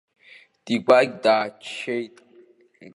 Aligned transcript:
Дигәагь 0.65 1.13
дааччеит. 1.23 2.15